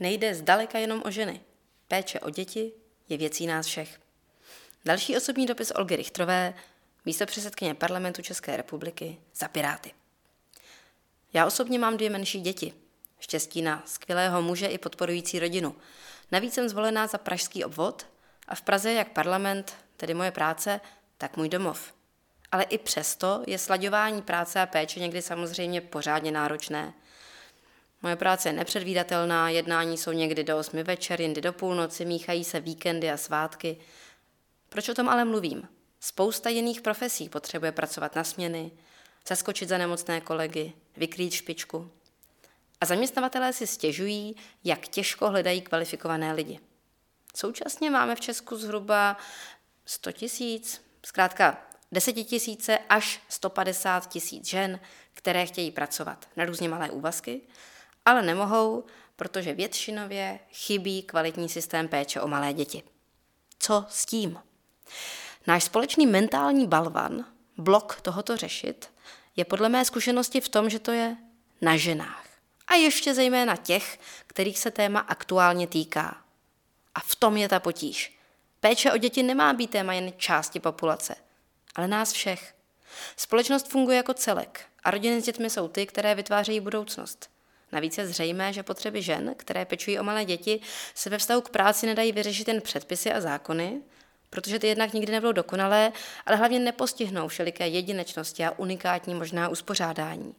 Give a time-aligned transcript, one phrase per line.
[0.00, 1.40] Nejde zdaleka jenom o ženy.
[1.88, 2.72] Péče o děti
[3.08, 4.00] je věcí nás všech.
[4.84, 6.54] Další osobní dopis Olgy Richtrové,
[7.04, 9.92] místo předsedkyně parlamentu České republiky za Piráty.
[11.32, 12.72] Já osobně mám dvě menší děti.
[13.18, 15.76] Štěstí na skvělého muže i podporující rodinu.
[16.32, 18.06] Navíc jsem zvolená za pražský obvod
[18.48, 20.80] a v Praze jak parlament, tedy moje práce,
[21.18, 21.94] tak můj domov.
[22.52, 26.94] Ale i přesto je slaďování práce a péče někdy samozřejmě pořádně náročné.
[28.06, 32.60] Moje práce je nepředvídatelná, jednání jsou někdy do 8 večer, jindy do půlnoci, míchají se
[32.60, 33.76] víkendy a svátky.
[34.68, 35.68] Proč o tom ale mluvím?
[36.00, 38.70] Spousta jiných profesí potřebuje pracovat na směny,
[39.28, 41.90] zaskočit za nemocné kolegy, vykrýt špičku.
[42.80, 46.60] A zaměstnavatelé si stěžují, jak těžko hledají kvalifikované lidi.
[47.36, 49.16] Současně máme v Česku zhruba
[49.86, 54.80] 100 tisíc, zkrátka 10 tisíce až 150 tisíc žen,
[55.14, 57.40] které chtějí pracovat na různě malé úvazky,
[58.06, 58.84] ale nemohou,
[59.16, 62.82] protože většinově chybí kvalitní systém péče o malé děti.
[63.58, 64.38] Co s tím?
[65.46, 67.24] Náš společný mentální balvan,
[67.56, 68.90] blok tohoto řešit,
[69.36, 71.16] je podle mé zkušenosti v tom, že to je
[71.60, 72.26] na ženách.
[72.66, 76.16] A ještě zejména těch, kterých se téma aktuálně týká.
[76.94, 78.18] A v tom je ta potíž.
[78.60, 81.14] Péče o děti nemá být téma jen části populace,
[81.74, 82.54] ale nás všech.
[83.16, 87.35] Společnost funguje jako celek a rodiny s dětmi jsou ty, které vytvářejí budoucnost.
[87.72, 90.60] Navíc je zřejmé, že potřeby žen, které pečují o malé děti,
[90.94, 93.80] se ve vztahu k práci nedají vyřešit jen předpisy a zákony,
[94.30, 95.92] protože ty jednak nikdy nebudou dokonalé,
[96.26, 100.34] ale hlavně nepostihnou všeliké jedinečnosti a unikátní možná uspořádání.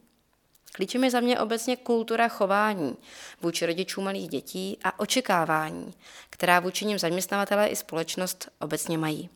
[0.72, 2.96] Klíčem je za mě obecně kultura chování
[3.40, 5.94] vůči rodičům malých dětí a očekávání,
[6.30, 9.28] která vůči nim zaměstnavatelé i společnost obecně mají.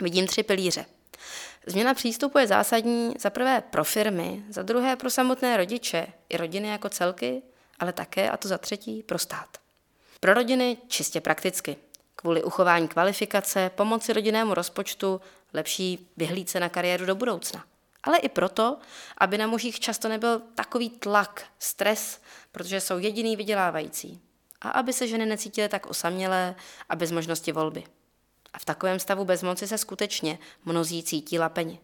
[0.00, 0.86] Vidím tři pilíře.
[1.66, 6.68] Změna přístupu je zásadní za prvé pro firmy, za druhé pro samotné rodiče i rodiny
[6.68, 7.42] jako celky,
[7.78, 9.48] ale také, a to za třetí, pro stát.
[10.20, 11.76] Pro rodiny čistě prakticky.
[12.16, 15.20] Kvůli uchování kvalifikace, pomoci rodinnému rozpočtu,
[15.52, 17.64] lepší vyhlídce na kariéru do budoucna.
[18.02, 18.78] Ale i proto,
[19.18, 22.20] aby na mužích často nebyl takový tlak, stres,
[22.52, 24.20] protože jsou jediný vydělávající.
[24.60, 26.54] A aby se ženy necítily tak osamělé
[26.88, 27.84] a bez možnosti volby.
[28.54, 31.80] A v takovém stavu bezmoci se skutečně mnozí cítí lapeni.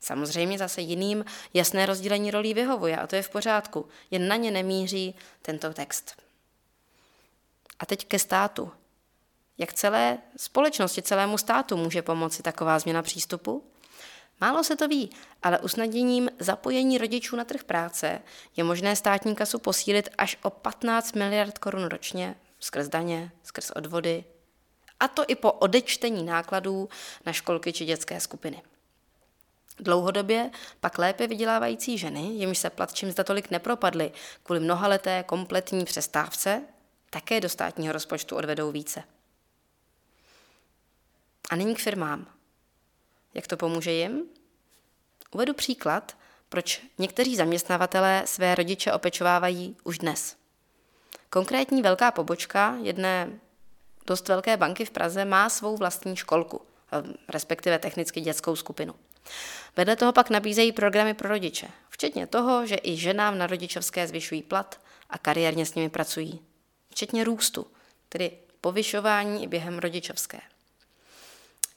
[0.00, 4.50] Samozřejmě zase jiným jasné rozdělení rolí vyhovuje a to je v pořádku, jen na ně
[4.50, 6.22] nemíří tento text.
[7.78, 8.72] A teď ke státu.
[9.58, 13.64] Jak celé společnosti, celému státu může pomoci taková změna přístupu?
[14.40, 15.10] Málo se to ví,
[15.42, 18.20] ale usnadněním zapojení rodičů na trh práce
[18.56, 24.24] je možné státní kasu posílit až o 15 miliard korun ročně skrz daně, skrz odvody,
[25.00, 26.88] a to i po odečtení nákladů
[27.26, 28.62] na školky či dětské skupiny.
[29.80, 30.50] Dlouhodobě
[30.80, 36.62] pak lépe vydělávající ženy, jimž se plat čím zda tolik nepropadly kvůli mnohaleté kompletní přestávce,
[37.10, 39.02] také do státního rozpočtu odvedou více.
[41.50, 42.26] A nyní k firmám.
[43.34, 44.22] Jak to pomůže jim?
[45.30, 46.16] Uvedu příklad,
[46.48, 50.36] proč někteří zaměstnavatelé své rodiče opečovávají už dnes.
[51.30, 53.40] Konkrétní velká pobočka jedné
[54.08, 56.60] dost velké banky v Praze má svou vlastní školku,
[56.92, 58.94] eh, respektive technicky dětskou skupinu.
[59.76, 64.42] Vedle toho pak nabízejí programy pro rodiče, včetně toho, že i ženám na rodičovské zvyšují
[64.42, 64.80] plat
[65.10, 66.40] a kariérně s nimi pracují.
[66.90, 67.66] Včetně růstu,
[68.08, 70.40] tedy povyšování i během rodičovské.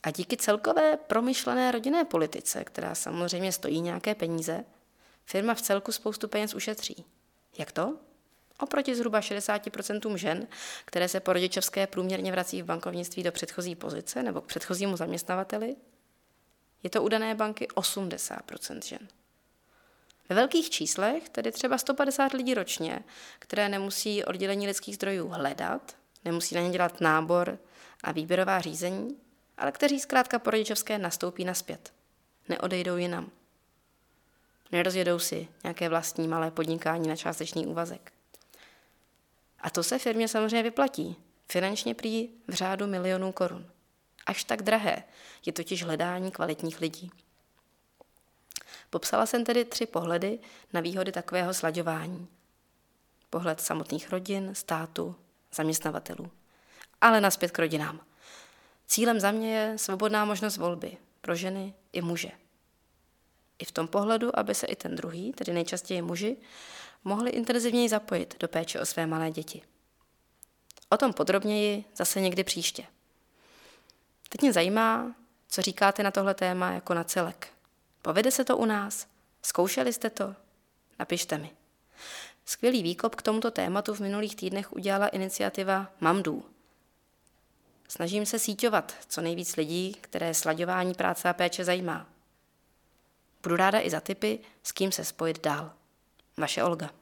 [0.03, 4.65] A díky celkové promyšlené rodinné politice, která samozřejmě stojí nějaké peníze,
[5.25, 7.05] firma v celku spoustu peněz ušetří.
[7.57, 7.97] Jak to?
[8.61, 10.47] Oproti zhruba 60% žen,
[10.85, 15.75] které se po rodičovské průměrně vrací v bankovnictví do předchozí pozice nebo k předchozímu zaměstnavateli,
[16.83, 19.07] je to u dané banky 80% žen.
[20.29, 23.03] Ve velkých číslech, tedy třeba 150 lidí ročně,
[23.39, 25.95] které nemusí oddělení lidských zdrojů hledat,
[26.25, 27.59] nemusí na ně dělat nábor
[28.03, 29.17] a výběrová řízení,
[29.57, 31.93] ale kteří zkrátka po rodičovské nastoupí naspět.
[32.49, 33.31] Neodejdou jinam.
[34.71, 38.11] Nerozjedou si nějaké vlastní malé podnikání na částečný úvazek.
[39.61, 41.15] A to se firmě samozřejmě vyplatí.
[41.47, 43.71] Finančně prý v řádu milionů korun.
[44.25, 45.03] Až tak drahé
[45.45, 47.11] je totiž hledání kvalitních lidí.
[48.89, 50.39] Popsala jsem tedy tři pohledy
[50.73, 52.27] na výhody takového slaďování.
[53.29, 55.15] Pohled samotných rodin, státu,
[55.55, 56.31] zaměstnavatelů.
[57.01, 57.99] Ale naspět k rodinám.
[58.87, 62.31] Cílem za mě je svobodná možnost volby pro ženy i muže.
[63.61, 66.37] I v tom pohledu, aby se i ten druhý, tedy nejčastěji muži,
[67.03, 69.61] mohli intenzivněji zapojit do péče o své malé děti.
[70.89, 72.83] O tom podrobněji zase někdy příště.
[74.29, 75.15] Teď mě zajímá,
[75.47, 77.47] co říkáte na tohle téma jako na celek.
[78.01, 79.07] Povede se to u nás?
[79.41, 80.35] Zkoušeli jste to?
[80.99, 81.51] Napište mi.
[82.45, 86.45] Skvělý výkop k tomuto tématu v minulých týdnech udělala iniciativa Mamdů.
[87.87, 92.07] Snažím se síťovat co nejvíc lidí, které slaďování práce a péče zajímá.
[93.43, 95.71] Budu ráda i za tipy, s kým se spojit dál.
[96.37, 97.00] Vaše Olga.